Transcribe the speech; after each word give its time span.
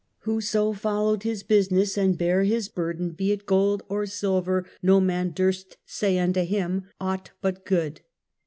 Whoso 0.21 0.73
followed 0.73 1.21
his 1.21 1.43
business 1.43 1.95
and 1.95 2.17
bare 2.17 2.41
his 2.43 2.69
burden, 2.69 3.11
be 3.11 3.31
it 3.31 3.45
gold 3.45 3.83
or 3.87 4.07
silver, 4.07 4.65
no 4.81 4.99
man 4.99 5.29
durst 5.31 5.77
say 5.85 6.17
unto 6.17 6.41
him 6.43 6.85
aught 6.99 7.29
but 7.39 7.63
good." 7.65 8.01